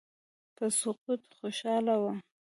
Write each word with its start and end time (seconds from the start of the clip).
په 0.55 0.65
سقوط 0.79 1.21
خوشاله 1.37 1.95
وه. 2.01 2.13